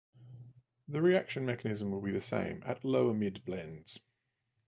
[0.87, 3.99] The reaction mechanism will be the same at lower-mid blends.